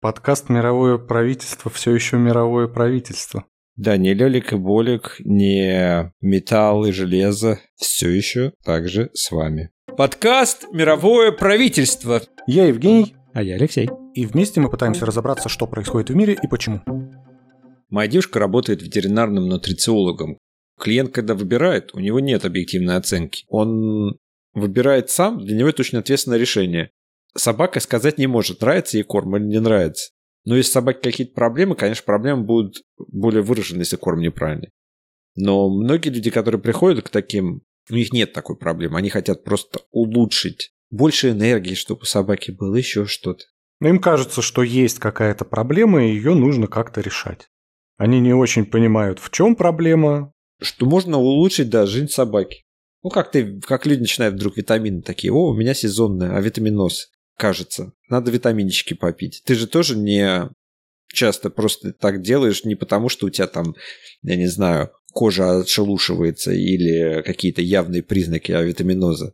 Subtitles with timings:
[0.00, 3.46] Подкаст «Мировое правительство» все еще мировое правительство.
[3.74, 9.70] Да, не Лелик и Болик, не металл и железо, все еще также с вами.
[9.96, 12.22] Подкаст «Мировое правительство».
[12.46, 13.16] Я Евгений.
[13.34, 13.90] А я Алексей.
[14.14, 16.80] И вместе мы пытаемся разобраться, что происходит в мире и почему.
[17.88, 20.38] Моя девушка работает ветеринарным нутрициологом.
[20.78, 23.46] Клиент, когда выбирает, у него нет объективной оценки.
[23.48, 24.16] Он
[24.54, 26.92] выбирает сам, для него это очень ответственное решение.
[27.36, 30.10] Собака сказать не может, нравится ей корм или не нравится.
[30.44, 34.70] Но если собаки какие-то проблемы, конечно, проблемы будут более выражены, если корм неправильный.
[35.36, 38.98] Но многие люди, которые приходят к таким, у них нет такой проблемы.
[38.98, 40.72] Они хотят просто улучшить.
[40.90, 43.44] Больше энергии, чтобы у собаки было еще что-то.
[43.80, 47.48] Но им кажется, что есть какая-то проблема, и ее нужно как-то решать.
[47.96, 50.32] Они не очень понимают, в чем проблема.
[50.60, 52.64] Что можно улучшить, да, жизнь собаки.
[53.04, 57.10] Ну, как ты, как люди начинают вдруг витамины такие, о, у меня сезонная, а витаминоз
[57.38, 57.92] кажется.
[58.10, 59.42] Надо витаминчики попить.
[59.46, 60.50] Ты же тоже не
[61.06, 63.74] часто просто так делаешь не потому, что у тебя там,
[64.22, 69.32] я не знаю, кожа отшелушивается или какие-то явные признаки авитаминоза.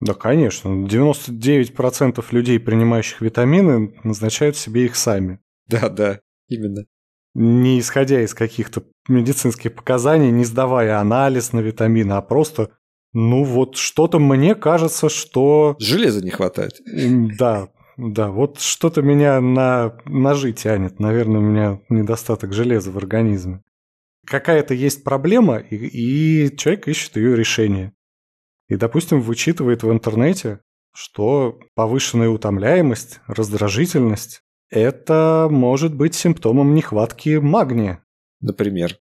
[0.00, 0.86] Да, конечно.
[0.86, 5.40] 99% людей, принимающих витамины, назначают себе их сами.
[5.66, 6.86] Да, да, именно.
[7.34, 12.70] Не исходя из каких-то медицинских показаний, не сдавая анализ на витамины, а просто
[13.12, 15.76] ну вот что-то мне кажется, что...
[15.78, 16.80] Железа не хватает.
[17.38, 21.00] Да, да, вот что-то меня на ножи тянет.
[21.00, 23.62] Наверное, у меня недостаток железа в организме.
[24.24, 27.92] Какая-то есть проблема, и, и человек ищет ее решение.
[28.68, 30.60] И, допустим, вычитывает в интернете,
[30.94, 38.04] что повышенная утомляемость, раздражительность– это может быть симптомом нехватки магния.
[38.40, 38.96] Например.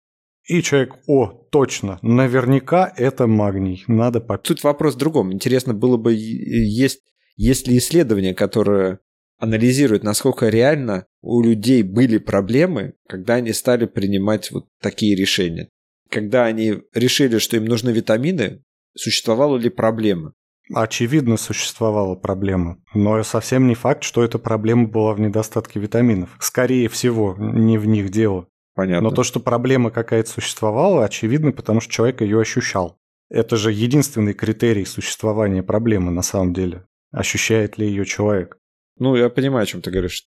[0.47, 4.49] И человек, о, точно, наверняка это магний, надо попить.
[4.49, 5.33] Тут вопрос в другом.
[5.33, 7.01] Интересно было бы, есть,
[7.37, 9.01] есть ли исследования, которые
[9.39, 15.69] анализируют, насколько реально у людей были проблемы, когда они стали принимать вот такие решения.
[16.11, 18.63] Когда они решили, что им нужны витамины,
[18.95, 20.33] существовала ли проблема?
[20.73, 22.79] Очевидно, существовала проблема.
[22.95, 26.37] Но совсем не факт, что эта проблема была в недостатке витаминов.
[26.41, 28.49] Скорее всего, не в них дело.
[28.77, 29.09] Понятно.
[29.09, 32.99] Но то, что проблема какая-то существовала, очевидно, потому что человек ее ощущал.
[33.31, 36.85] Это же единственный критерий существования проблемы на самом деле.
[37.11, 38.59] Ощущает ли ее человек?
[38.99, 40.27] Ну, я понимаю, о чем ты говоришь.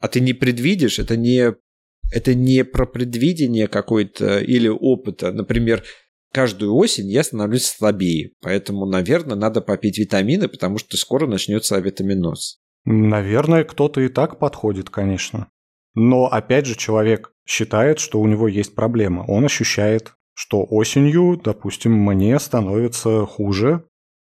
[0.00, 1.54] А ты не предвидишь, это не,
[2.12, 5.30] это не про предвидение какой-то или опыта.
[5.30, 5.84] Например,
[6.32, 12.58] каждую осень я становлюсь слабее, поэтому, наверное, надо попить витамины, потому что скоро начнется авитаминоз.
[12.84, 15.48] Наверное, кто-то и так подходит, конечно.
[15.94, 19.24] Но опять же человек считает, что у него есть проблема.
[19.28, 23.84] Он ощущает, что осенью, допустим, мне становится хуже,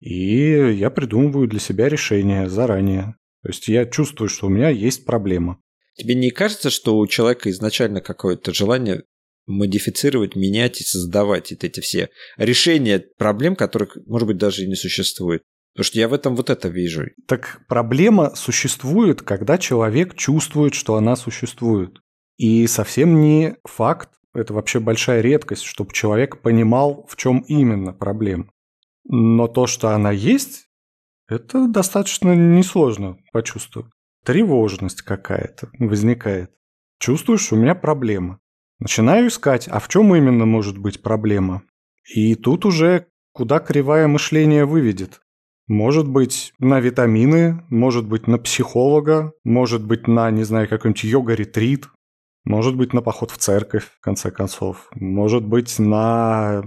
[0.00, 3.16] и я придумываю для себя решение заранее.
[3.43, 5.61] То есть я чувствую, что у меня есть проблема.
[5.97, 9.05] Тебе не кажется, что у человека изначально какое-то желание
[9.47, 15.43] модифицировать, менять и создавать эти все решения проблем, которых, может быть, даже и не существует?
[15.72, 17.05] Потому что я в этом вот это вижу.
[17.27, 21.99] Так проблема существует, когда человек чувствует, что она существует.
[22.36, 28.50] И совсем не факт, это вообще большая редкость, чтобы человек понимал, в чем именно проблема.
[29.08, 30.69] Но то, что она есть,
[31.28, 33.91] это достаточно несложно почувствовать.
[34.24, 36.50] Тревожность какая-то возникает.
[36.98, 38.41] Чувствую, что у меня проблема.
[38.78, 41.62] Начинаю искать, а в чем именно может быть проблема.
[42.14, 45.20] И тут уже куда кривое мышление выведет.
[45.66, 51.88] Может быть, на витамины, может быть, на психолога, может быть, на, не знаю, какой-нибудь йога-ретрит,
[52.47, 56.62] может быть, на поход в церковь, в конце концов, может быть, на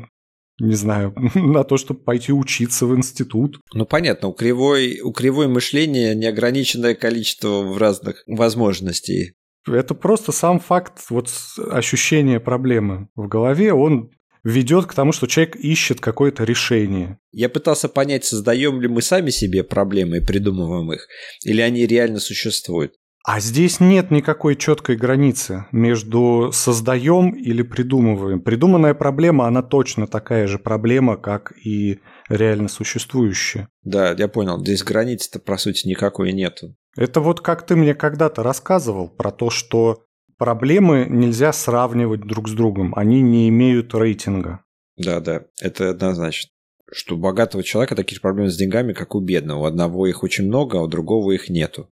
[0.60, 3.60] не знаю, на то, чтобы пойти учиться в институт.
[3.74, 9.36] Ну, понятно, у кривой, у кривой мышления неограниченное количество разных возможностей.
[9.66, 11.30] Это просто сам факт вот
[11.72, 14.12] ощущения проблемы в голове, он
[14.44, 17.20] ведет к тому, что человек ищет какое-то решение.
[17.32, 21.08] Я пытался понять, создаем ли мы сами себе проблемы и придумываем их,
[21.44, 22.96] или они реально существуют.
[23.26, 28.40] А здесь нет никакой четкой границы между создаем или придумываем.
[28.40, 32.00] Придуманная проблема, она точно такая же проблема, как и
[32.30, 33.68] реально существующая.
[33.84, 34.60] Да, я понял.
[34.60, 36.76] Здесь границы-то, по сути, никакой нету.
[36.96, 40.06] Это вот как ты мне когда-то рассказывал про то, что
[40.38, 44.64] проблемы нельзя сравнивать друг с другом, они не имеют рейтинга.
[44.98, 46.52] Да, да, это однозначно.
[46.92, 49.60] Что у богатого человека такие же проблемы с деньгами, как у бедного.
[49.60, 51.90] У одного их очень много, а у другого их нету.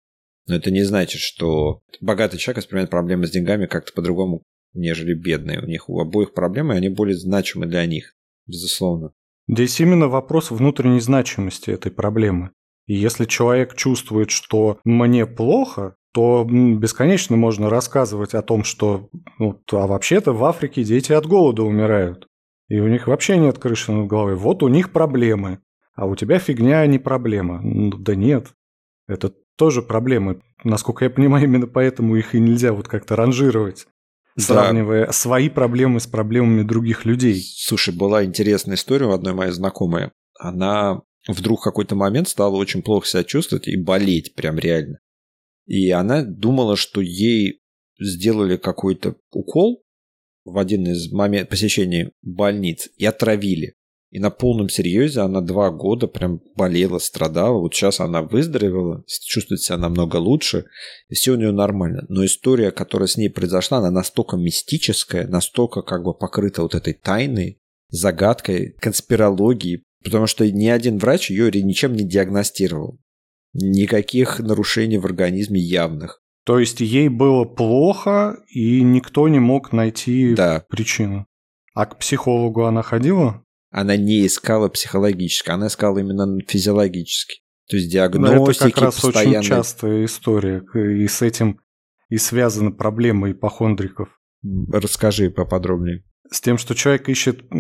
[0.47, 5.59] Но это не значит, что богатый человек воспринимает проблемы с деньгами как-то по-другому, нежели бедные.
[5.59, 8.15] У них у обоих проблемы, и они более значимы для них,
[8.47, 9.11] безусловно.
[9.47, 12.51] Здесь именно вопрос внутренней значимости этой проблемы.
[12.85, 19.09] И если человек чувствует, что мне плохо, то бесконечно можно рассказывать о том, что
[19.39, 22.27] ну, а вообще-то в Африке дети от голода умирают.
[22.69, 24.35] И у них вообще нет крыши над головой.
[24.35, 25.59] Вот у них проблемы.
[25.95, 27.61] А у тебя фигня, а не проблема.
[27.61, 28.47] Ну, да нет.
[29.07, 30.41] Это тоже проблемы.
[30.63, 33.87] Насколько я понимаю, именно поэтому их и нельзя вот как-то ранжировать
[34.37, 35.11] сравнивая да.
[35.11, 37.41] свои проблемы с проблемами других людей.
[37.41, 40.11] Слушай, была интересная история у одной моей знакомой.
[40.39, 44.99] Она вдруг в какой-то момент стала очень плохо себя чувствовать и болеть прям реально.
[45.65, 47.61] И она думала, что ей
[47.99, 49.83] сделали какой-то укол
[50.45, 53.73] в один из момент посещения больниц и отравили.
[54.09, 57.59] И на полном серьезе она два года прям болела, страдала.
[57.59, 60.65] Вот сейчас она выздоровела, чувствует себя намного лучше,
[61.09, 62.05] и все у нее нормально.
[62.07, 66.93] Но история, которая с ней произошла, она настолько мистическая, настолько как бы покрыта вот этой
[66.93, 67.59] тайной,
[67.89, 72.99] загадкой, конспирологией, потому что ни один врач ее ничем не диагностировал.
[73.53, 76.21] Никаких нарушений в организме явных.
[76.45, 80.63] То есть ей было плохо, и никто не мог найти да.
[80.69, 81.25] причину.
[81.73, 83.43] А к психологу она ходила?
[83.77, 87.41] Она не искала психологически, она искала именно физиологически.
[87.69, 89.37] То есть диагностики Это как раз постоянно...
[89.37, 91.59] очень частая история, и с этим
[92.09, 94.09] и связана проблема ипохондриков.
[94.73, 96.03] Расскажи поподробнее.
[96.31, 97.55] С тем, что человек ищет э,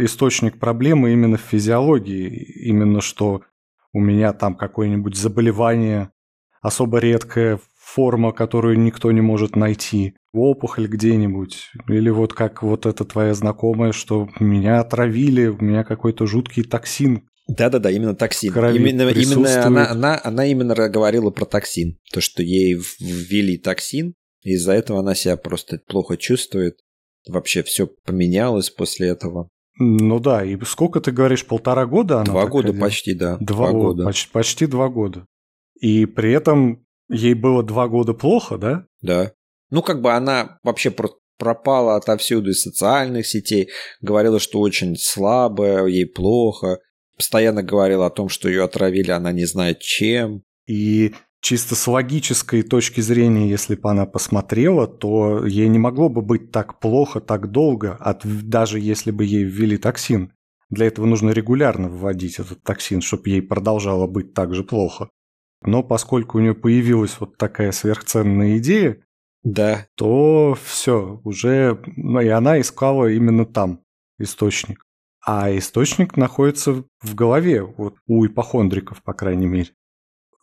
[0.00, 2.28] источник проблемы именно в физиологии,
[2.68, 3.40] именно что
[3.94, 6.10] у меня там какое-нибудь заболевание
[6.60, 7.58] особо редкое,
[7.94, 13.92] форма, которую никто не может найти, опухоль где-нибудь, или вот как вот эта твоя знакомая,
[13.92, 17.28] что меня отравили, у меня какой-то жуткий токсин.
[17.46, 18.52] Да-да-да, именно токсин.
[18.52, 21.98] Именно, именно она, она, она именно говорила про токсин.
[22.12, 26.78] То, что ей ввели токсин, из-за этого она себя просто плохо чувствует.
[27.28, 29.48] Вообще все поменялось после этого.
[29.78, 32.84] Ну да, и сколько ты говоришь, полтора года она Два года ходила?
[32.84, 33.36] почти, да.
[33.38, 34.04] Два, два года.
[34.04, 35.26] Почти, почти два года.
[35.80, 38.86] И при этом Ей было два года плохо, да?
[39.02, 39.32] Да.
[39.70, 40.92] Ну, как бы она вообще
[41.38, 43.70] пропала отовсюду из социальных сетей,
[44.00, 46.78] говорила, что очень слабая, ей плохо,
[47.16, 50.42] постоянно говорила о том, что ее отравили, она не знает чем.
[50.66, 56.22] И чисто с логической точки зрения, если бы она посмотрела, то ей не могло бы
[56.22, 60.32] быть так плохо так долго, от, даже если бы ей ввели токсин.
[60.70, 65.10] Для этого нужно регулярно вводить этот токсин, чтобы ей продолжало быть так же плохо.
[65.64, 68.98] Но поскольку у нее появилась вот такая сверхценная идея,
[69.42, 69.86] да.
[69.94, 73.80] то все, уже, ну и она искала именно там
[74.18, 74.84] источник.
[75.26, 79.70] А источник находится в голове, вот у ипохондриков, по крайней мере.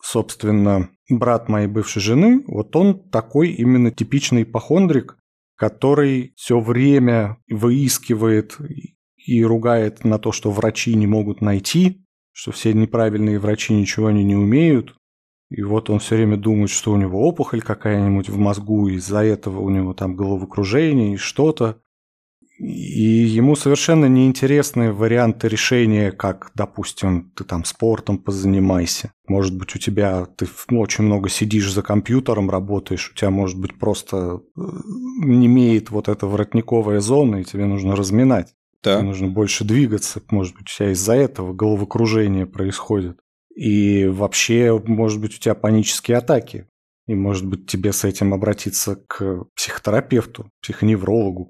[0.02, 5.18] Собственно, брат моей бывшей жены, вот он такой именно типичный ипохондрик,
[5.56, 8.58] который все время выискивает
[9.18, 14.24] и ругает на то, что врачи не могут найти, что все неправильные врачи ничего они
[14.24, 14.96] не умеют,
[15.52, 19.60] и вот он все время думает, что у него опухоль какая-нибудь в мозгу, из-за этого
[19.60, 21.82] у него там головокружение и что-то.
[22.58, 29.12] И ему совершенно неинтересны варианты решения, как, допустим, ты там спортом позанимайся.
[29.28, 33.78] Может быть, у тебя ты очень много сидишь за компьютером, работаешь, у тебя, может быть,
[33.78, 34.62] просто э,
[35.26, 38.54] не имеет вот эта воротниковая зона, и тебе нужно разминать.
[38.84, 39.00] Да.
[39.00, 43.18] Тебе нужно больше двигаться, может быть, у тебя из-за этого головокружение происходит.
[43.56, 46.68] И вообще, может быть, у тебя панические атаки.
[47.08, 51.50] И, может быть, тебе с этим обратиться к психотерапевту, психоневрологу.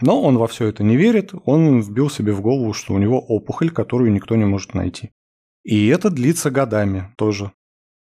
[0.00, 3.20] Но он во все это не верит, он вбил себе в голову, что у него
[3.20, 5.10] опухоль, которую никто не может найти.
[5.64, 7.52] И это длится годами тоже.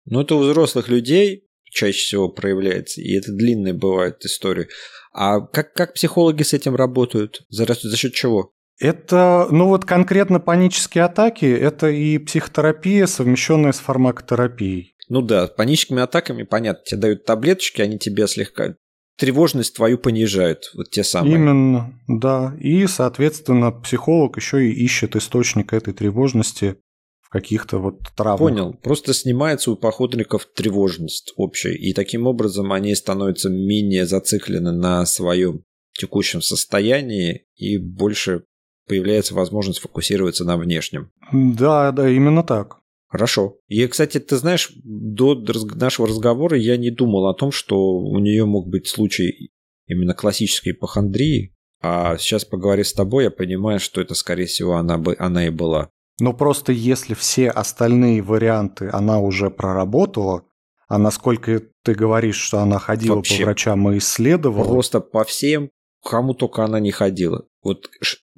[0.06, 4.68] Ну, это у взрослых людей чаще всего проявляется, и это длинная бывает история.
[5.12, 7.44] А как, как психологи с этим работают?
[7.48, 8.53] За, за счет чего?
[8.78, 14.96] Это, ну вот конкретно панические атаки, это и психотерапия, совмещенная с фармакотерапией.
[15.08, 18.74] Ну да, паническими атаками, понятно, тебе дают таблеточки, они тебе слегка
[19.16, 21.34] тревожность твою понижают, вот те самые.
[21.34, 22.56] Именно, да.
[22.60, 26.76] И, соответственно, психолог еще и ищет источник этой тревожности
[27.20, 28.38] в каких-то вот травмах.
[28.38, 28.74] Понял.
[28.82, 35.64] Просто снимается у походников тревожность общая, и таким образом они становятся менее зациклены на своем
[35.92, 38.44] текущем состоянии и больше
[38.86, 41.10] появляется возможность фокусироваться на внешнем.
[41.32, 42.78] Да, да, именно так.
[43.08, 43.58] Хорошо.
[43.68, 45.40] И, кстати, ты знаешь, до
[45.76, 49.50] нашего разговора я не думал о том, что у нее мог быть случай
[49.86, 54.98] именно классической ипохондрии, а сейчас, поговорив с тобой, я понимаю, что это, скорее всего, она,
[54.98, 55.90] бы, она и была.
[56.18, 60.44] Но просто если все остальные варианты она уже проработала,
[60.88, 64.64] а насколько ты говоришь, что она ходила Вообще, по врачам и исследовала...
[64.64, 65.70] Просто по всем,
[66.02, 67.46] кому только она не ходила.
[67.62, 67.88] Вот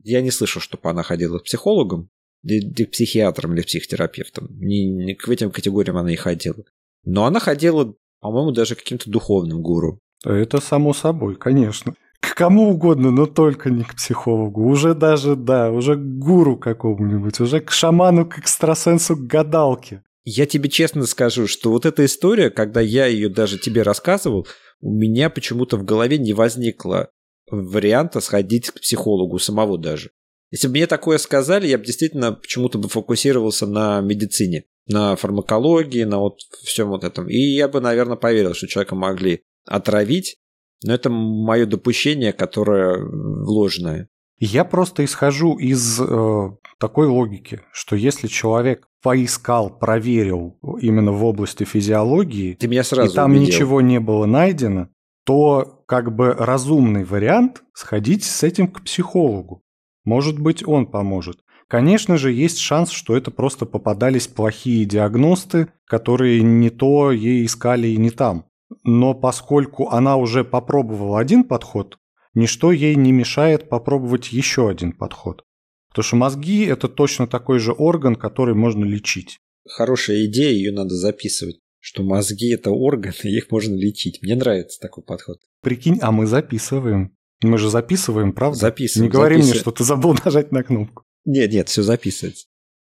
[0.07, 2.11] я не слышал, чтобы она ходила к психологам,
[2.45, 4.49] к психиатрам или психотерапевтам.
[4.59, 6.65] Не, не к этим категориям она не ходила.
[7.05, 10.01] Но она ходила По-моему, даже каким-то духовным гуру.
[10.25, 11.95] Это само собой, конечно.
[12.21, 14.65] К кому угодно, но только не к психологу.
[14.65, 20.03] Уже даже, да, уже к гуру какому-нибудь, уже к шаману, к экстрасенсу, к гадалке.
[20.25, 24.47] Я тебе честно скажу, что вот эта история, когда я ее даже тебе рассказывал,
[24.81, 27.11] у меня почему-то в голове не возникло
[27.51, 30.11] варианта сходить к психологу самого даже.
[30.51, 36.05] Если бы мне такое сказали, я бы действительно почему-то бы фокусировался на медицине, на фармакологии,
[36.05, 37.29] на вот всем вот этом.
[37.29, 40.37] И я бы, наверное, поверил, что человека могли отравить,
[40.85, 44.09] но это мое допущение, которое ложное.
[44.39, 51.65] Я просто исхожу из э, такой логики, что если человек поискал, проверил именно в области
[51.65, 53.47] физиологии, Ты меня сразу и там убедил.
[53.47, 54.89] ничего не было найдено,
[55.25, 59.63] то как бы разумный вариант сходить с этим к психологу.
[60.05, 61.39] Может быть, он поможет.
[61.69, 67.89] Конечно же, есть шанс, что это просто попадались плохие диагносты, которые не то ей искали
[67.89, 68.47] и не там.
[68.85, 71.99] Но поскольку она уже попробовала один подход,
[72.35, 75.43] ничто ей не мешает попробовать еще один подход.
[75.89, 79.39] Потому что мозги– это точно такой же орган, который можно лечить.
[79.69, 81.59] Хорошая идея, ее надо записывать.
[81.89, 84.21] Что мозги– это органы, их можно лечить.
[84.21, 85.39] Мне нравится такой подход.
[85.63, 87.17] Прикинь, а мы записываем.
[87.45, 88.59] Мы же записываем, правда?
[88.59, 89.09] Записываем.
[89.09, 89.55] Не говори записываем.
[89.55, 91.05] мне, что ты забыл нажать на кнопку.
[91.25, 92.47] Нет, нет, все записывается.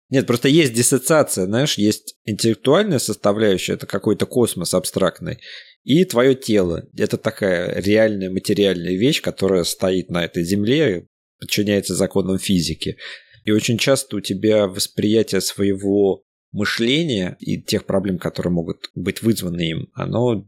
[0.09, 5.37] Нет, просто есть диссоциация, знаешь, есть интеллектуальная составляющая, это какой-то космос абстрактный,
[5.83, 6.87] и твое тело.
[6.97, 11.05] Это такая реальная материальная вещь, которая стоит на этой земле,
[11.39, 12.97] подчиняется законам физики.
[13.45, 19.61] И очень часто у тебя восприятие своего мышления и тех проблем, которые могут быть вызваны
[19.61, 20.45] им, оно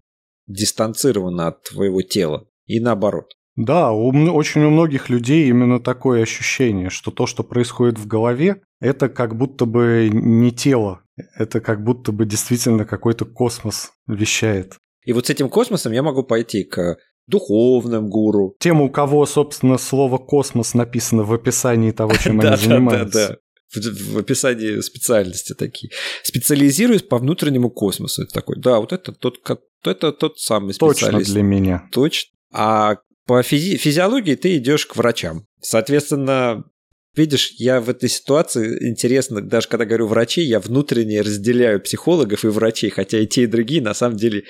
[0.48, 2.48] дистанцировано от твоего тела.
[2.66, 3.34] И наоборот.
[3.56, 8.62] Да, у, очень у многих людей именно такое ощущение, что то, что происходит в голове,
[8.80, 11.02] это как будто бы не тело,
[11.38, 14.78] это как будто бы действительно какой-то космос вещает.
[15.06, 18.56] И вот с этим космосом я могу пойти к духовным гуру.
[18.60, 23.30] Тем, у кого, собственно, слово «космос» написано в описании того, чем они занимаются.
[23.30, 23.38] Да,
[23.74, 25.92] В, в описании специальности такие.
[26.24, 28.24] Специализируюсь по внутреннему космосу.
[28.24, 29.38] Это такой, да, вот это тот,
[29.86, 31.32] это тот самый Точно специалист.
[31.32, 31.88] для меня.
[31.92, 32.30] Точно.
[32.54, 35.46] А по физи- физиологии ты идешь к врачам.
[35.62, 36.66] Соответственно,
[37.16, 42.48] видишь, я в этой ситуации, интересно, даже когда говорю врачи, я внутренне разделяю психологов и
[42.50, 44.44] врачей, хотя и те, и другие на самом деле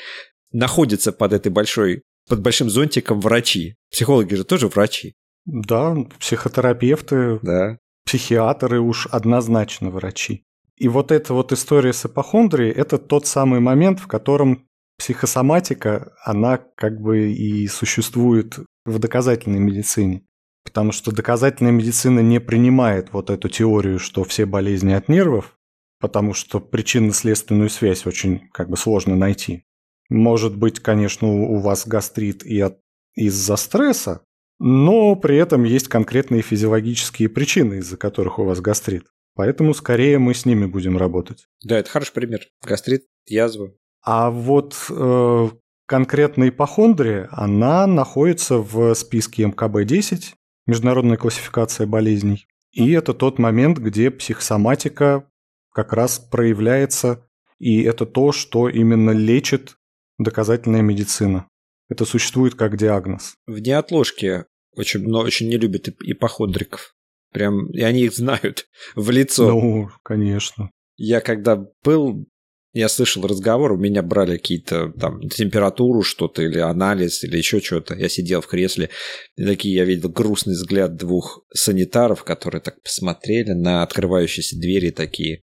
[0.51, 3.75] находятся под этой большой, под большим зонтиком врачи.
[3.91, 5.13] Психологи же тоже врачи.
[5.45, 7.77] Да, психотерапевты, Да.
[8.05, 10.43] Психиатры уж однозначно врачи.
[10.77, 14.67] И вот эта вот история с ипохондрией– это тот самый момент, в котором
[14.97, 20.23] психосоматика, она как бы и существует в доказательной медицине.
[20.63, 25.55] Потому что доказательная медицина не принимает вот эту теорию, что все болезни от нервов,
[25.99, 29.63] потому что причинно-следственную связь очень как бы сложно найти.
[30.09, 32.79] Может быть, конечно, у вас гастрит и от,
[33.15, 34.21] из-за стресса,
[34.63, 39.07] но при этом есть конкретные физиологические причины, из-за которых у вас гастрит.
[39.33, 41.47] Поэтому скорее мы с ними будем работать.
[41.63, 42.41] Да, это хороший пример.
[42.63, 43.73] Гастрит, язва.
[44.03, 45.49] А вот э,
[45.87, 50.33] конкретно ипохондрия, она находится в списке МКБ-10,
[50.67, 52.45] международная классификация болезней.
[52.71, 55.27] И это тот момент, где психосоматика
[55.73, 57.27] как раз проявляется,
[57.57, 59.77] и это то, что именно лечит
[60.19, 61.47] доказательная медицина.
[61.89, 63.35] Это существует как диагноз.
[63.47, 66.95] В неотложке очень, но очень не любят ип- ипохондриков.
[67.31, 69.47] Прям, и они их знают в лицо.
[69.49, 70.71] Ну, конечно.
[70.97, 72.27] Я когда был,
[72.73, 77.95] я слышал разговор, у меня брали какие-то там температуру что-то или анализ или еще что-то.
[77.95, 78.89] Я сидел в кресле,
[79.35, 85.41] и такие я видел грустный взгляд двух санитаров, которые так посмотрели на открывающиеся двери такие.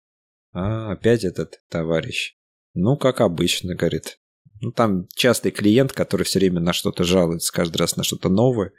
[0.53, 2.35] А, опять этот товарищ.
[2.75, 4.19] Ну, как обычно, говорит.
[4.61, 8.73] Ну, там частый клиент, который все время на что-то жалуется, каждый раз на что-то новое,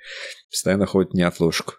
[0.49, 1.75] постоянно ходит неотложку.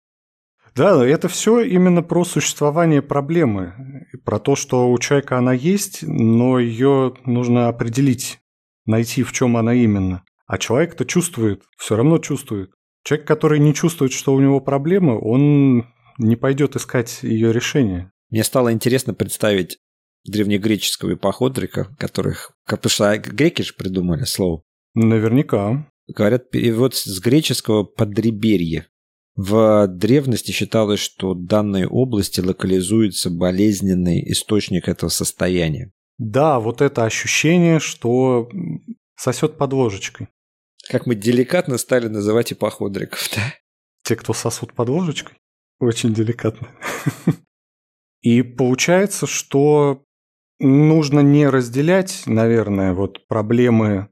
[0.74, 6.58] Да, это все именно про существование проблемы, про то, что у человека она есть, но
[6.58, 8.38] ее нужно определить,
[8.86, 10.24] найти, в чем она именно.
[10.46, 12.70] А человек-то чувствует, все равно чувствует.
[13.04, 15.86] Человек, который не чувствует, что у него проблемы, он
[16.18, 18.12] не пойдет искать ее решение.
[18.30, 19.78] Мне стало интересно представить
[20.24, 22.52] древнегреческого ипохондрика, которых...
[22.66, 24.62] Потому что греки же придумали слово.
[24.94, 25.86] Наверняка.
[26.08, 28.86] Говорят, перевод с греческого «подреберье».
[29.36, 35.92] В древности считалось, что в данной области локализуется болезненный источник этого состояния.
[36.18, 38.50] Да, вот это ощущение, что
[39.16, 40.28] сосет под ложечкой.
[40.88, 43.54] Как мы деликатно стали называть ипохондриков, да?
[44.02, 45.36] Те, кто сосут под ложечкой,
[45.78, 46.68] очень деликатно.
[48.22, 50.04] И получается, что
[50.60, 54.08] нужно не разделять, наверное, вот проблемы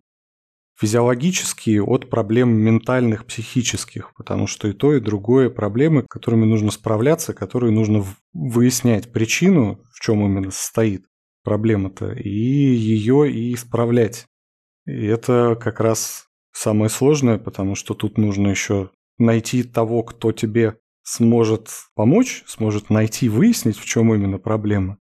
[0.81, 7.35] физиологические от проблем ментальных, психических, потому что и то, и другое проблемы, которыми нужно справляться,
[7.35, 11.05] которые нужно выяснять причину, в чем именно состоит
[11.43, 14.27] проблема-то, и ее и исправлять.
[14.87, 20.79] И это как раз самое сложное, потому что тут нужно еще найти того, кто тебе
[21.03, 24.99] сможет помочь, сможет найти, выяснить, в чем именно проблема.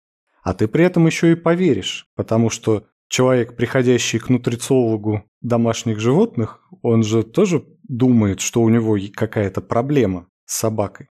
[0.46, 6.62] А ты при этом еще и поверишь, потому что человек, приходящий к нутрициологу домашних животных,
[6.84, 11.08] он же тоже думает, что у него какая-то проблема с собакой.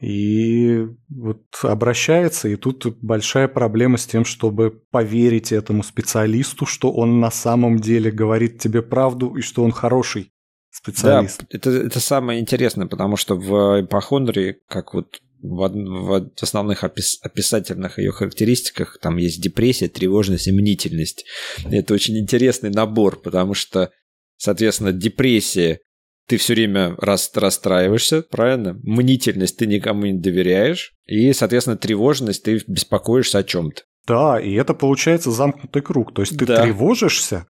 [0.00, 7.18] И вот обращается, и тут большая проблема с тем, чтобы поверить этому специалисту, что он
[7.18, 10.30] на самом деле говорит тебе правду и что он хороший
[10.70, 11.40] специалист.
[11.40, 17.18] Да, это, это самое интересное, потому что в ипохондрии, как вот в, в основных опис,
[17.22, 21.24] описательных ее характеристиках там есть депрессия, тревожность и мнительность.
[21.64, 23.90] Это очень интересный набор, потому что,
[24.36, 25.80] соответственно, депрессия
[26.26, 28.78] ты все время рас, расстраиваешься, правильно?
[28.82, 33.82] Мнительность ты никому не доверяешь, и, соответственно, тревожность ты беспокоишься о чем-то.
[34.06, 36.14] Да, и это получается замкнутый круг.
[36.14, 36.62] То есть ты да.
[36.62, 37.46] тревожишься,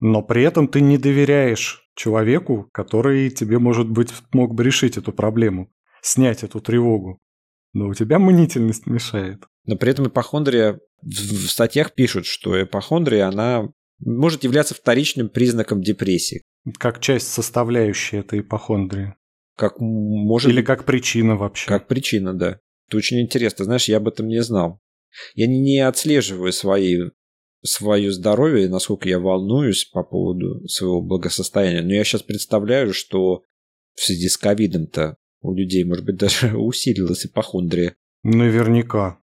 [0.00, 5.12] но при этом ты не доверяешь человеку, который тебе, может быть, мог бы решить эту
[5.12, 5.70] проблему,
[6.02, 7.18] снять эту тревогу.
[7.72, 9.44] Но у тебя мнительность мешает.
[9.64, 13.68] Но при этом ипохондрия в статьях пишут, что ипохондрия, она
[13.98, 16.42] может являться вторичным признаком депрессии.
[16.78, 19.14] Как часть составляющей этой ипохондрии.
[19.56, 20.50] Как может...
[20.50, 21.68] Или как причина вообще.
[21.68, 22.58] Как причина, да.
[22.88, 23.64] Это очень интересно.
[23.64, 24.80] Знаешь, я об этом не знал.
[25.34, 27.10] Я не отслеживаю свои,
[27.62, 31.82] свое здоровье, насколько я волнуюсь по поводу своего благосостояния.
[31.82, 33.42] Но я сейчас представляю, что
[33.94, 37.94] в связи с ковидом-то у людей, может быть, даже усилилась ипохондрия.
[38.22, 39.18] Наверняка.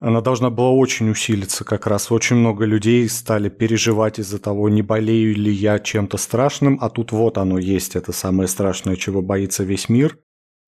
[0.00, 2.12] Она должна была очень усилиться как раз.
[2.12, 7.10] Очень много людей стали переживать из-за того, не болею ли я чем-то страшным, а тут
[7.10, 10.18] вот оно есть, это самое страшное, чего боится весь мир.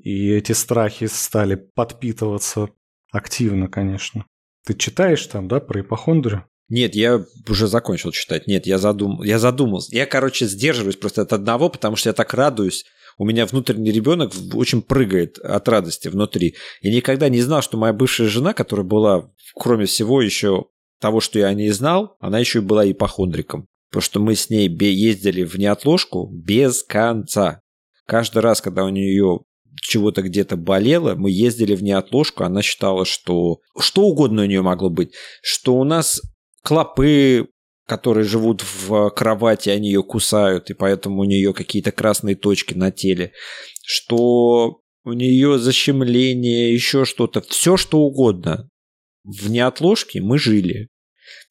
[0.02, 2.71] И эти страхи стали подпитываться
[3.13, 4.25] активно, конечно.
[4.67, 6.47] Ты читаешь там, да, про ипохондрию?
[6.69, 8.47] Нет, я уже закончил читать.
[8.47, 9.23] Нет, я, задум...
[9.23, 9.95] я задумался.
[9.95, 12.84] Я, короче, сдерживаюсь просто от одного, потому что я так радуюсь
[13.21, 16.54] у меня внутренний ребенок очень прыгает от радости внутри.
[16.80, 20.69] Я никогда не знал, что моя бывшая жена, которая была, кроме всего еще
[21.02, 23.67] того, что я о ней знал, она еще и была ипохондриком.
[23.91, 27.61] Потому что мы с ней ездили в неотложку без конца.
[28.06, 29.41] Каждый раз, когда у нее
[29.83, 34.89] чего-то где-то болело, мы ездили в неотложку, она считала, что что угодно у нее могло
[34.89, 36.23] быть, что у нас
[36.63, 37.49] клопы
[37.90, 42.92] которые живут в кровати, они ее кусают, и поэтому у нее какие-то красные точки на
[42.92, 43.32] теле,
[43.84, 48.68] что у нее защемление, еще что-то, все что угодно.
[49.24, 50.86] В неотложке мы жили.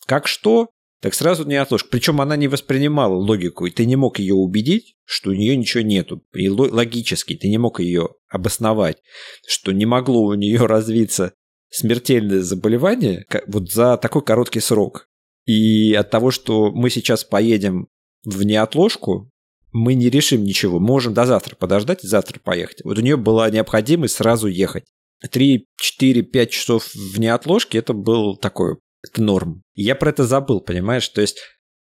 [0.05, 0.69] Как что?
[1.01, 1.89] Так сразу неотложка.
[1.91, 5.83] Причем она не воспринимала логику, и ты не мог ее убедить, что у нее ничего
[5.83, 6.23] нету.
[6.33, 8.99] И логически ты не мог ее обосновать,
[9.45, 11.33] что не могло у нее развиться
[11.69, 15.09] смертельное заболевание вот за такой короткий срок.
[15.45, 17.87] И от того, что мы сейчас поедем
[18.23, 19.31] в неотложку,
[19.71, 20.79] мы не решим ничего.
[20.79, 22.81] Мы можем до завтра подождать и завтра поехать.
[22.83, 24.85] Вот у нее была необходимость сразу ехать.
[25.29, 29.63] 3, 4, 5 часов в неотложке это был такой это норм.
[29.75, 31.07] Я про это забыл, понимаешь?
[31.09, 31.39] То есть,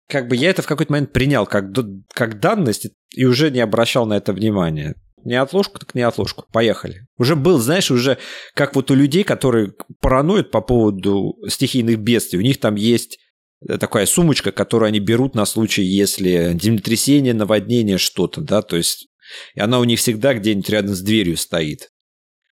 [0.08, 1.66] как бы я это в какой-то момент принял как,
[2.12, 4.94] как данность и уже не обращал на это внимания.
[5.24, 6.44] Не отложку, так не отложку.
[6.52, 7.06] Поехали.
[7.18, 8.18] Уже был, знаешь, уже
[8.54, 12.38] как вот у людей, которые параноид по поводу стихийных бедствий.
[12.38, 13.18] У них там есть
[13.66, 19.08] такая сумочка, которую они берут на случай, если землетрясение, наводнение, что-то, да, то есть
[19.54, 21.90] и она у них всегда где-нибудь рядом с дверью стоит.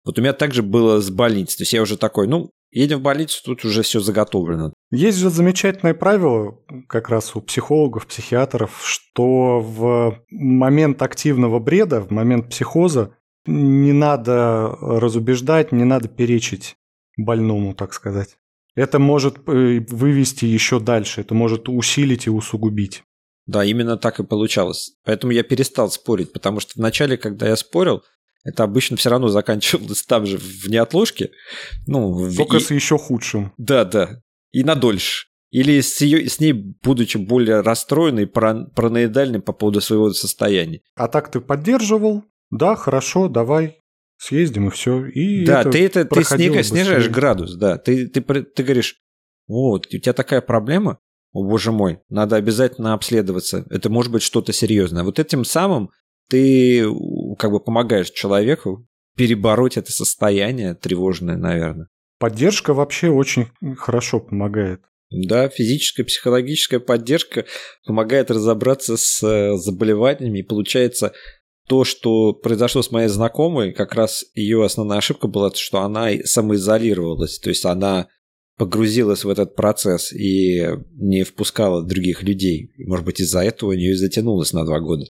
[0.05, 1.59] Вот у меня также было с больницей.
[1.59, 4.73] То есть я уже такой, ну, едем в больницу, тут уже все заготовлено.
[4.91, 12.11] Есть же замечательное правило как раз у психологов, психиатров, что в момент активного бреда, в
[12.11, 16.77] момент психоза не надо разубеждать, не надо перечить
[17.17, 18.37] больному, так сказать.
[18.75, 23.03] Это может э, вывести еще дальше, это может усилить и усугубить.
[23.47, 24.93] Да, именно так и получалось.
[25.05, 28.03] Поэтому я перестал спорить, потому что вначале, когда я спорил,
[28.45, 31.31] это обычно все равно заканчивалось там же в неотложке.
[31.87, 32.61] Ну, Только и...
[32.61, 33.53] с еще худшим.
[33.59, 34.21] Да, да.
[34.53, 35.27] И на дольше.
[35.51, 40.81] Или с, ее, с ней, будучи более расстроенной, параноидальной по поводу своего состояния.
[40.97, 42.25] А так ты поддерживал?
[42.51, 43.82] Да, хорошо, давай,
[44.23, 45.07] съездим и все.
[45.07, 47.77] И да, это ты это ты снега, снижаешь градус, да.
[47.77, 48.99] Ты, ты, ты говоришь,
[49.49, 50.99] вот, у тебя такая проблема,
[51.33, 53.67] о боже мой, надо обязательно обследоваться.
[53.69, 55.03] Это может быть что-то серьезное.
[55.03, 55.91] Вот этим самым
[56.29, 56.85] ты
[57.39, 61.89] как бы помогаешь человеку перебороть это состояние тревожное, наверное.
[62.19, 64.83] Поддержка вообще очень хорошо помогает.
[65.11, 67.45] Да, физическая, психологическая поддержка
[67.85, 70.39] помогает разобраться с э, заболеваниями.
[70.39, 71.13] И получается,
[71.69, 77.39] то, что произошло с моей знакомой, как раз ее основная ошибка была, что она самоизолировалась.
[77.39, 78.09] То есть она
[78.59, 82.73] погрузилась в этот процесс и не впускала других людей.
[82.79, 85.07] Может быть, из-за этого у нее и затянулось на два года.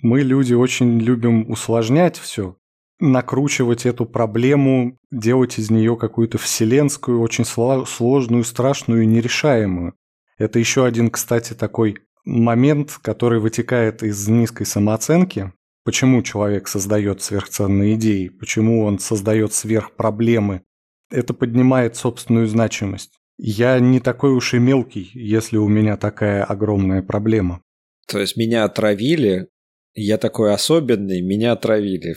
[0.00, 2.56] Мы, люди, очень любим усложнять все,
[3.00, 9.94] накручивать эту проблему, делать из нее какую-то вселенскую, очень сложную, страшную и нерешаемую.
[10.38, 15.52] Это еще один, кстати, такой момент, который вытекает из низкой самооценки.
[15.84, 18.28] Почему человек создает сверхценные идеи?
[18.28, 20.62] Почему он создает сверхпроблемы?
[21.10, 23.12] Это поднимает собственную значимость.
[23.38, 27.62] Я не такой уж и мелкий, если у меня такая огромная проблема.
[28.06, 29.48] То есть меня отравили,
[29.94, 32.16] я такой особенный, меня отравили.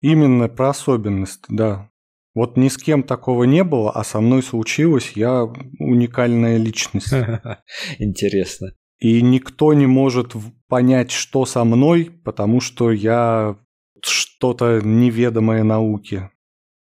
[0.00, 1.90] Именно про особенность, да.
[2.34, 5.42] Вот ни с кем такого не было, а со мной случилось, я
[5.80, 7.12] уникальная личность.
[7.98, 8.72] Интересно.
[8.98, 10.32] И никто не может
[10.66, 13.56] понять, что со мной, потому что я
[14.02, 16.30] что-то неведомое науке.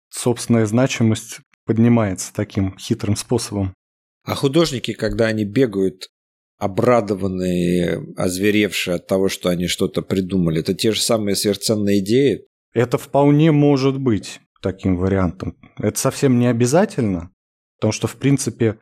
[0.10, 3.74] Собственная значимость поднимается таким хитрым способом.
[4.24, 6.10] А художники, когда они бегают
[6.58, 12.46] обрадованные, озверевшие от того, что они что-то придумали, это те же самые сверхценные идеи?
[12.74, 15.58] Это вполне может быть таким вариантом.
[15.78, 17.32] Это совсем не обязательно,
[17.78, 18.78] потому что, в принципе,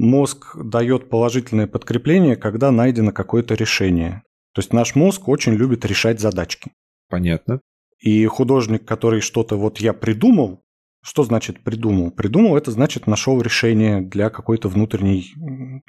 [0.00, 4.22] мозг дает положительное подкрепление, когда найдено какое-то решение.
[4.54, 6.72] То есть наш мозг очень любит решать задачки.
[7.08, 7.60] Понятно.
[8.00, 10.62] И художник, который что-то вот я придумал,
[11.02, 12.10] что значит придумал?
[12.10, 15.32] Придумал это значит нашел решение для какой-то внутренней,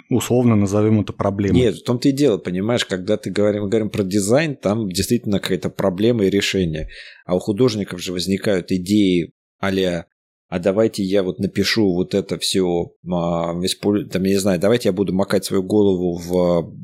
[0.09, 1.57] условно назовем это проблемы.
[1.57, 5.39] Нет, в том-то и дело, понимаешь, когда ты говорим, мы говорим про дизайн, там действительно
[5.39, 6.89] какая-то проблема и решение.
[7.25, 9.69] А у художников же возникают идеи а
[10.51, 14.93] а давайте я вот напишу вот это все, а, там, я не знаю, давайте я
[14.93, 16.75] буду макать свою голову в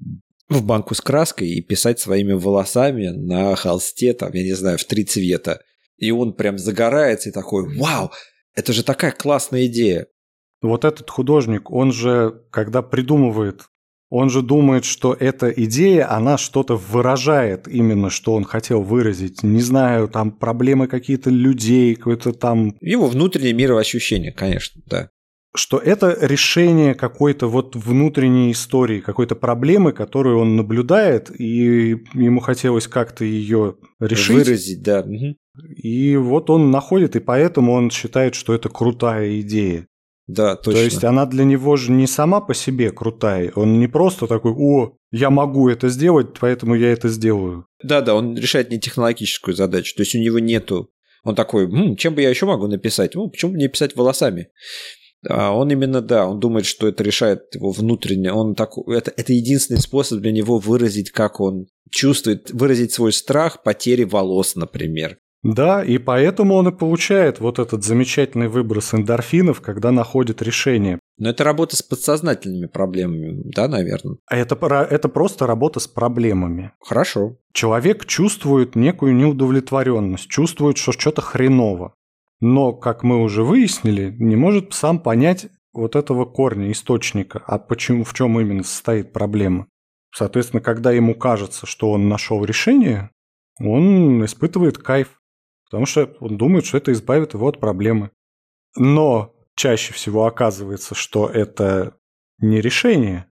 [0.47, 4.85] в банку с краской и писать своими волосами на холсте, там, я не знаю, в
[4.85, 5.59] три цвета.
[5.97, 8.11] И он прям загорается и такой, вау,
[8.55, 10.07] это же такая классная идея.
[10.61, 13.63] Вот этот художник, он же, когда придумывает
[14.09, 19.43] он же думает, что эта идея, она что-то выражает именно, что он хотел выразить.
[19.43, 22.75] Не знаю, там проблемы какие-то людей, какой-то там...
[22.79, 25.09] Его внутреннее мироощущение, конечно, да.
[25.55, 32.87] Что это решение какой-то вот внутренней истории, какой-то проблемы, которую он наблюдает, и ему хотелось
[32.87, 34.45] как-то ее решить.
[34.45, 35.05] Выразить, да.
[35.75, 39.87] И вот он находит, и поэтому он считает, что это крутая идея.
[40.27, 40.79] Да, точно.
[40.79, 43.51] То есть она для него же не сама по себе крутая.
[43.55, 47.65] Он не просто такой, о, я могу это сделать, поэтому я это сделаю.
[47.81, 49.95] Да-да, он решает не технологическую задачу.
[49.95, 50.89] То есть у него нету...
[51.23, 53.15] Он такой, М, чем бы я еще могу написать?
[53.15, 54.49] Ну, почему бы не писать волосами?
[55.27, 58.31] А он именно, да, он думает, что это решает его внутренне.
[58.31, 63.63] Он так, это, это единственный способ для него выразить, как он чувствует, выразить свой страх
[63.63, 65.17] потери волос, например.
[65.43, 70.99] Да, и поэтому он и получает вот этот замечательный выброс эндорфинов, когда находит решение.
[71.19, 74.17] Но это работа с подсознательными проблемами, да, наверное?
[74.27, 74.55] А это,
[74.89, 76.71] это просто работа с проблемами.
[76.81, 77.37] Хорошо.
[77.53, 81.93] Человек чувствует некую неудовлетворенность, чувствует, что что-то хреново.
[82.39, 88.03] Но, как мы уже выяснили, не может сам понять вот этого корня, источника, а почему,
[88.03, 89.67] в чем именно состоит проблема.
[90.13, 93.11] Соответственно, когда ему кажется, что он нашел решение,
[93.59, 95.19] он испытывает кайф
[95.69, 98.11] потому что он думает, что это избавит его от проблемы.
[98.75, 101.95] Но чаще всего оказывается, что это
[102.39, 103.25] не решение,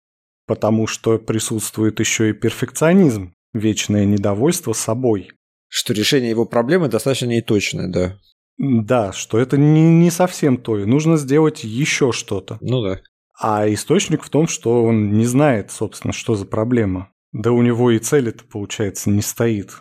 [0.47, 5.31] потому что присутствует еще и перфекционизм, вечное недовольство собой.
[5.68, 8.18] Что решение его проблемы достаточно неточное, да.
[8.57, 12.59] Да, что это не, не совсем то, и нужно сделать еще что-то.
[12.61, 13.01] Ну да.
[13.40, 17.11] А источник в том, что он не знает, собственно, что за проблема.
[17.33, 19.73] Да у него и цели-то, получается, не стоит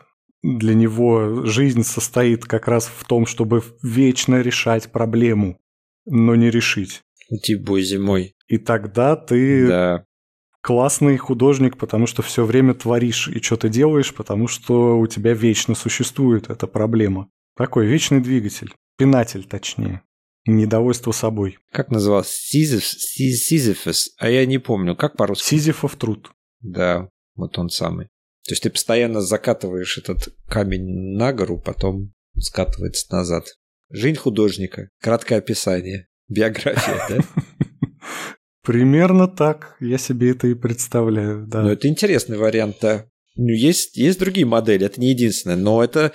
[0.43, 5.59] для него жизнь состоит как раз в том, чтобы вечно решать проблему,
[6.05, 7.01] но не решить.
[7.29, 8.35] Иди бой зимой.
[8.47, 10.05] И тогда ты да.
[10.61, 15.75] классный художник, потому что все время творишь и что-то делаешь, потому что у тебя вечно
[15.75, 17.29] существует эта проблема.
[17.55, 20.01] Такой вечный двигатель, пинатель точнее.
[20.45, 21.59] Недовольство собой.
[21.71, 22.33] Как назывался?
[22.33, 24.13] Сизиф, Сизифус?
[24.19, 24.93] А я не помню.
[24.93, 25.47] Как по-русски?
[25.47, 26.31] Сизифов труд.
[26.59, 28.09] Да, вот он самый.
[28.45, 33.45] То есть ты постоянно закатываешь этот камень на гору, потом скатывается назад.
[33.89, 34.89] Жизнь художника.
[35.01, 36.07] Краткое описание.
[36.27, 37.19] Биография, да?
[38.63, 39.75] Примерно так.
[39.79, 41.61] Я себе это и представляю, да.
[41.61, 43.05] Ну, это интересный вариант, да.
[43.35, 46.11] Ну, есть, есть другие модели, это не единственное, но это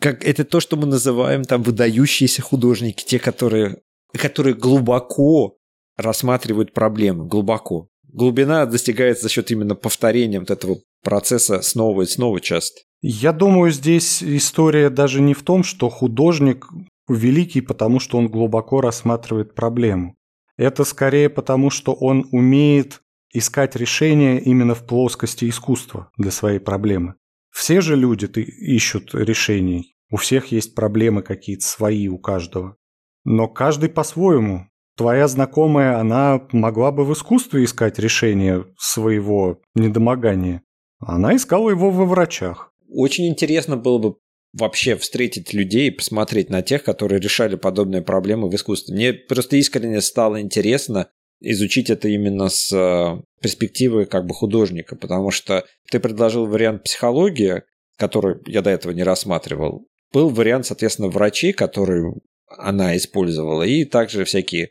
[0.00, 5.58] как это то, что мы называем там выдающиеся художники, те, которые, которые глубоко
[5.96, 7.88] рассматривают проблемы глубоко.
[8.04, 12.80] Глубина достигается за счет именно повторения вот этого процесса снова и снова часто.
[13.00, 16.66] Я думаю, здесь история даже не в том, что художник
[17.08, 20.14] великий, потому что он глубоко рассматривает проблему.
[20.56, 23.00] Это скорее потому, что он умеет
[23.32, 27.14] искать решение именно в плоскости искусства для своей проблемы.
[27.50, 29.94] Все же люди ищут решений.
[30.10, 32.76] У всех есть проблемы какие-то свои у каждого.
[33.24, 34.68] Но каждый по-своему.
[34.96, 40.62] Твоя знакомая, она могла бы в искусстве искать решение своего недомогания.
[40.98, 42.72] Она искала его во врачах.
[42.88, 44.16] Очень интересно было бы
[44.52, 48.94] вообще встретить людей и посмотреть на тех, которые решали подобные проблемы в искусстве.
[48.94, 55.30] Мне просто искренне стало интересно изучить это именно с э, перспективы как бы художника, потому
[55.30, 57.62] что ты предложил вариант психологии,
[57.96, 59.86] который я до этого не рассматривал.
[60.12, 62.14] Был вариант, соответственно, врачей, которые
[62.48, 64.70] она использовала, и также всякие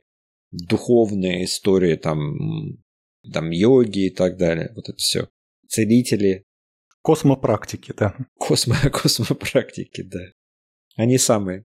[0.52, 2.36] духовные истории, там,
[3.32, 4.72] там йоги и так далее.
[4.76, 5.30] Вот это все.
[5.68, 6.46] Целители.
[7.02, 8.16] Космопрактики, да.
[8.38, 10.20] Космо, космопрактики, да.
[10.96, 11.66] Они самые.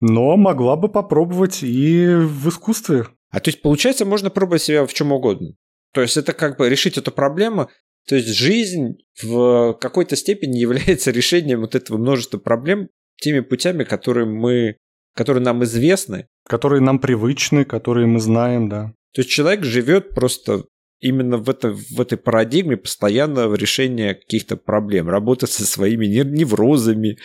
[0.00, 3.06] Но могла бы попробовать и в искусстве.
[3.30, 5.54] А то есть, получается, можно пробовать себя в чем угодно.
[5.92, 7.68] То есть, это как бы решить эту проблему.
[8.06, 12.88] То есть, жизнь в какой-то степени является решением вот этого множества проблем
[13.20, 14.76] теми путями, которые мы
[15.14, 16.26] которые нам известны.
[16.46, 18.92] Которые нам привычны, которые мы знаем, да.
[19.12, 20.64] То есть человек живет просто
[21.00, 27.18] именно в, это, в этой парадигме постоянного решения каких-то проблем, работы со своими неврозами,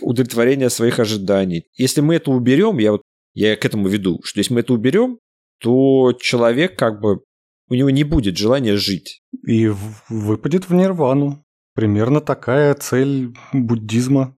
[0.00, 1.66] удовлетворения своих ожиданий.
[1.74, 3.02] Если мы это уберем, я вот
[3.34, 5.18] я к этому веду, что если мы это уберем,
[5.60, 7.20] то человек как бы
[7.68, 9.22] у него не будет желания жить.
[9.46, 9.70] И
[10.08, 11.44] выпадет в нирвану.
[11.74, 14.36] Примерно такая цель буддизма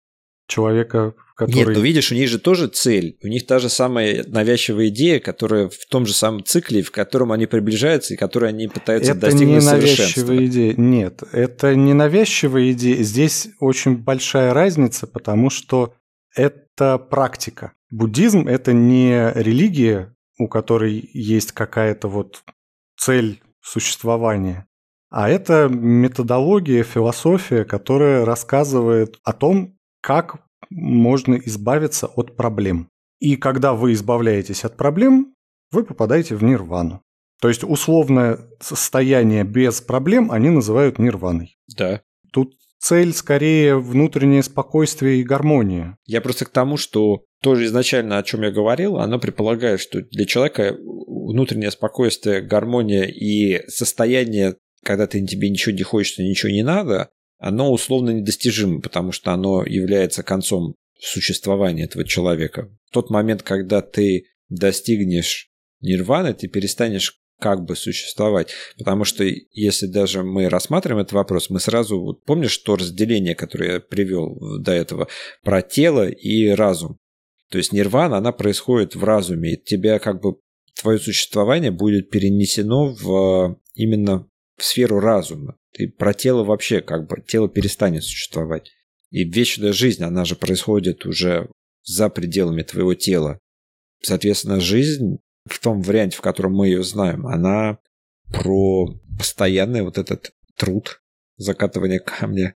[0.47, 1.67] человека который...
[1.67, 3.17] Нет, ну видишь, у них же тоже цель.
[3.23, 7.31] У них та же самая навязчивая идея, которая в том же самом цикле, в котором
[7.31, 10.73] они приближаются и которой они пытаются это достигнуть не навязчивая идея.
[10.77, 13.03] Нет, это не навязчивая идея.
[13.03, 15.93] Здесь очень большая разница, потому что
[16.33, 17.73] это практика.
[17.89, 22.43] Буддизм– это не религия, у которой есть какая-то вот
[22.97, 24.67] цель существования,
[25.09, 32.89] а это методология, философия, которая рассказывает о том, как можно избавиться от проблем.
[33.19, 35.33] И когда вы избавляетесь от проблем,
[35.71, 37.01] вы попадаете в нирвану.
[37.41, 41.57] То есть условное состояние без проблем они называют нирваной.
[41.77, 42.01] Да.
[42.31, 45.97] Тут цель скорее внутреннее спокойствие и гармония.
[46.05, 50.25] Я просто к тому, что тоже изначально, о чем я говорил, оно предполагает, что для
[50.25, 57.09] человека внутреннее спокойствие, гармония и состояние, когда ты тебе ничего не хочется, ничего не надо,
[57.37, 62.69] оно условно недостижимо, потому что оно является концом существования этого человека.
[62.89, 65.49] В тот момент, когда ты достигнешь
[65.81, 68.51] нирваны, ты перестанешь как бы существовать.
[68.77, 73.73] Потому что если даже мы рассматриваем этот вопрос, мы сразу, вот помнишь то разделение, которое
[73.73, 75.07] я привел до этого,
[75.43, 76.97] про тело и разум.
[77.51, 80.37] То есть нирвана, она происходит в разуме, и тебя как бы
[80.81, 85.57] твое существование будет перенесено в именно в сферу разума.
[85.75, 88.71] Ты про тело вообще как бы, тело перестанет существовать.
[89.09, 91.49] И вечная жизнь, она же происходит уже
[91.83, 93.39] за пределами твоего тела.
[94.01, 97.79] Соответственно, жизнь в том варианте, в котором мы ее знаем, она
[98.31, 101.01] про постоянный вот этот труд,
[101.35, 102.55] закатывание камня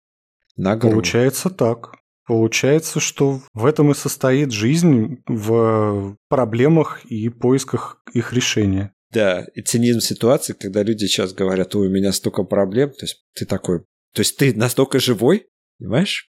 [0.55, 0.95] на голову.
[0.95, 1.95] Получается так.
[2.25, 8.93] Получается, что в этом и состоит жизнь в проблемах и поисках их решения.
[9.11, 13.23] Да, и цинизм ситуации, когда люди сейчас говорят, ой, у меня столько проблем, то есть
[13.33, 13.79] ты такой,
[14.13, 15.47] то есть ты настолько живой,
[15.79, 16.29] понимаешь?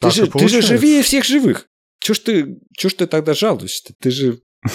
[0.00, 1.66] Ты же, ты же живее всех живых.
[2.00, 3.94] Чего ж ты, чё ж ты тогда жалуешься?
[4.00, 4.40] Ты же...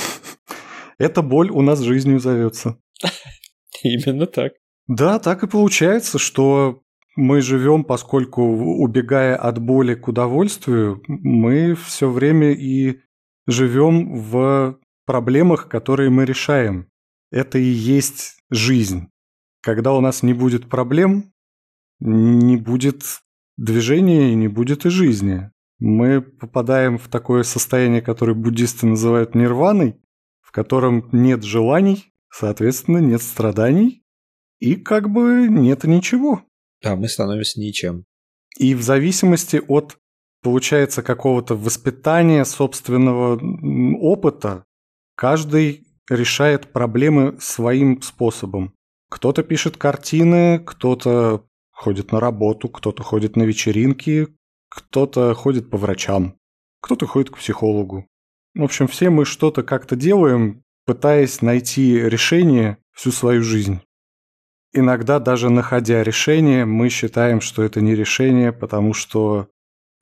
[0.98, 2.78] Эта боль у нас жизнью зовется.
[3.84, 4.54] Именно так.
[4.88, 6.82] Да, так и получается, что
[7.16, 13.00] мы живем, поскольку убегая от боли к удовольствию, мы все время и
[13.48, 16.90] живем в проблемах, которые мы решаем
[17.36, 19.10] это и есть жизнь.
[19.62, 21.34] Когда у нас не будет проблем,
[22.00, 23.04] не будет
[23.58, 25.52] движения и не будет и жизни.
[25.80, 29.98] Мы попадаем в такое состояние, которое буддисты называют нирваной,
[30.42, 34.06] в котором нет желаний, соответственно, нет страданий,
[34.60, 36.42] и как бы нет ничего.
[36.82, 38.06] Да, мы становимся ничем.
[38.58, 39.98] И в зависимости от,
[40.42, 43.38] получается, какого-то воспитания, собственного
[44.00, 44.64] опыта,
[45.16, 48.74] каждый решает проблемы своим способом.
[49.10, 54.28] Кто-то пишет картины, кто-то ходит на работу, кто-то ходит на вечеринки,
[54.70, 56.36] кто-то ходит по врачам,
[56.82, 58.08] кто-то ходит к психологу.
[58.56, 63.82] В общем, все мы что-то как-то делаем, пытаясь найти решение всю свою жизнь.
[64.74, 69.48] Иногда даже находя решение, мы считаем, что это не решение, потому что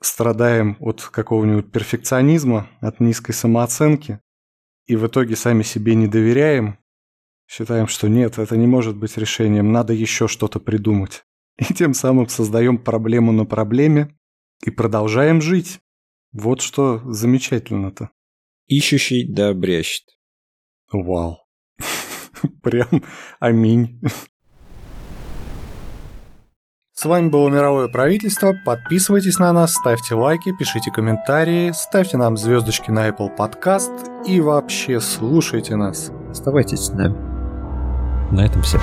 [0.02, 4.20] страдаем от какого-нибудь перфекционизма, от низкой самооценки,
[4.86, 6.78] и в итоге сами себе не доверяем,
[7.46, 11.24] считаем, что нет, это не может быть решением, надо еще что-то придумать.
[11.58, 14.16] И тем самым создаем проблему на проблеме
[14.64, 15.78] и продолжаем жить.
[16.32, 18.10] Вот что замечательно-то.
[18.66, 20.04] Ищущий да обрящет.
[20.90, 21.38] Вау.
[22.62, 23.04] Прям
[23.38, 24.00] аминь.
[26.96, 28.54] С вами было Мировое правительство.
[28.64, 35.00] Подписывайтесь на нас, ставьте лайки, пишите комментарии, ставьте нам звездочки на Apple Podcast и вообще
[35.00, 36.12] слушайте нас.
[36.30, 37.16] Оставайтесь с нами.
[38.32, 38.78] На этом все.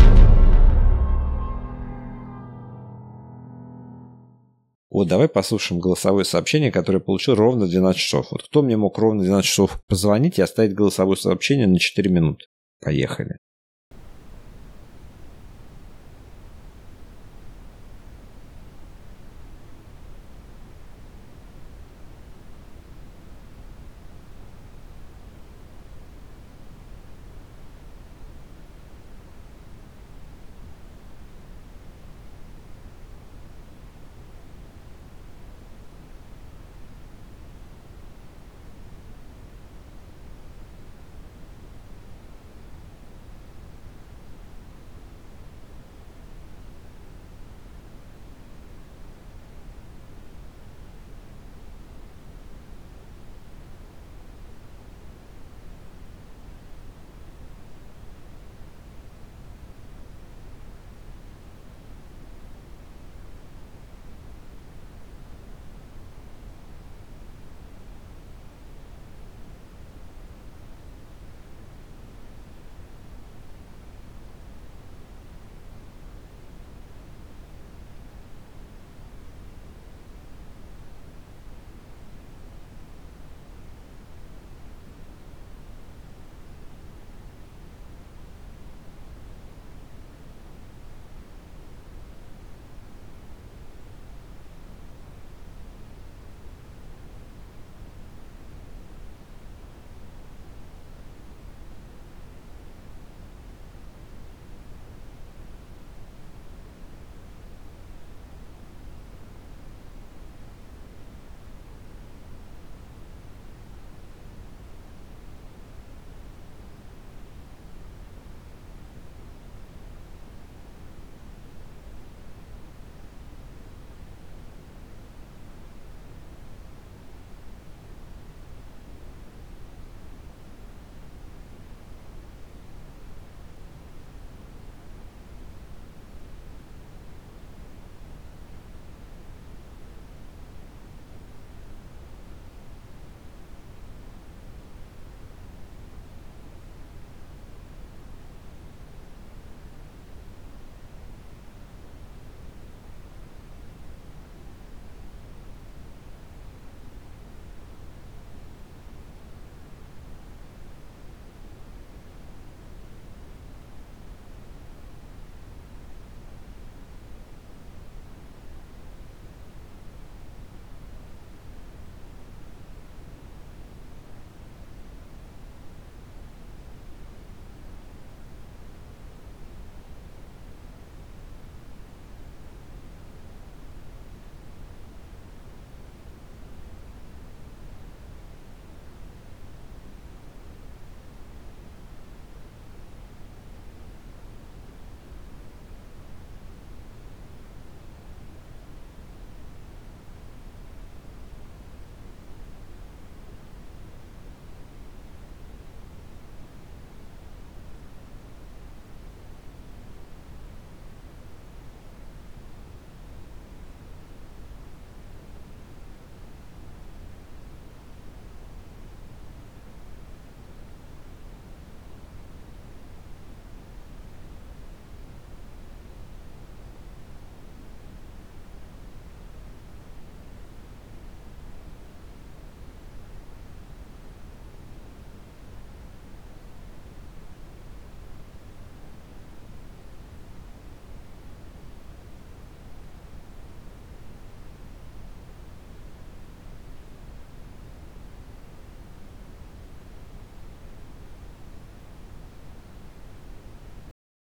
[4.90, 8.28] Вот давай послушаем голосовое сообщение, которое я получил ровно 12 часов.
[8.32, 12.44] Вот кто мне мог ровно 12 часов позвонить и оставить голосовое сообщение на 4 минуты?
[12.82, 13.38] Поехали.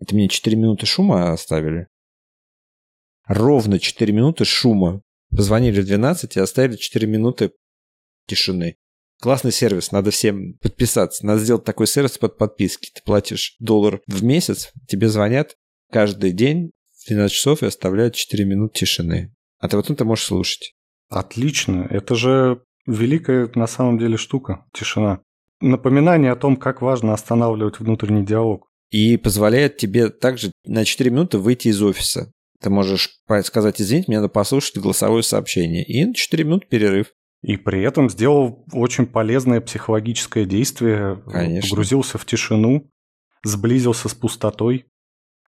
[0.06, 1.88] Это мне 4 минуты шума оставили?
[3.26, 5.02] Ровно 4 минуты шума.
[5.36, 7.50] Позвонили в 12 и оставили 4 минуты
[8.28, 8.76] тишины.
[9.20, 11.26] Классный сервис, надо всем подписаться.
[11.26, 12.92] Надо сделать такой сервис под подписки.
[12.94, 15.56] Ты платишь доллар в месяц, тебе звонят
[15.90, 16.70] каждый день
[17.02, 19.34] в 12 часов и оставляют 4 минуты тишины.
[19.58, 20.74] А ты вот это можешь слушать.
[21.08, 21.84] Отлично.
[21.90, 25.20] Это же великая на самом деле штука, тишина.
[25.60, 28.65] Напоминание о том, как важно останавливать внутренний диалог.
[28.90, 32.32] И позволяет тебе также на 4 минуты выйти из офиса.
[32.60, 35.84] Ты можешь сказать, извините, мне надо послушать голосовое сообщение.
[35.84, 37.12] И на 4 минуты перерыв.
[37.42, 41.22] И при этом сделал очень полезное психологическое действие.
[41.26, 41.68] Конечно.
[41.68, 42.90] Погрузился в тишину,
[43.44, 44.86] сблизился с пустотой,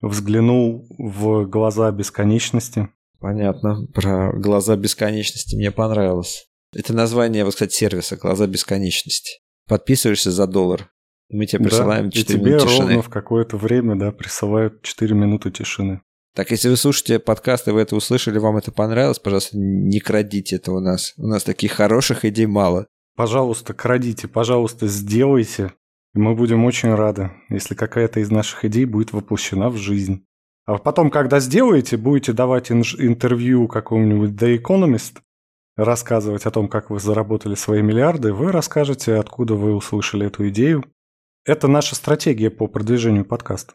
[0.02, 2.90] взглянул в глаза бесконечности.
[3.20, 3.88] Понятно.
[3.94, 6.48] Про глаза бесконечности мне понравилось.
[6.76, 9.40] Это название, вот, кстати, сервиса «Глаза бесконечности».
[9.68, 10.92] Подписываешься за доллар.
[11.30, 15.16] Мы тебе присылаем да, 4 и тебе минуты ровно в какое-то время да, присылают 4
[15.16, 16.02] минуты тишины.
[16.36, 20.58] Так, если вы слушаете подкаст и вы это услышали, вам это понравилось, пожалуйста, не крадите
[20.58, 21.14] это у нас.
[21.18, 22.88] У нас таких хороших идей мало.
[23.16, 25.74] Пожалуйста, крадите, пожалуйста, сделайте.
[26.14, 30.26] И мы будем очень рады, если какая-то из наших идей будет воплощена в жизнь.
[30.66, 35.18] А потом, когда сделаете, будете давать интервью какому-нибудь The Economist,
[35.76, 40.84] рассказывать о том, как вы заработали свои миллиарды, вы расскажете, откуда вы услышали эту идею.
[41.48, 43.74] Это наша стратегия по продвижению подкаста.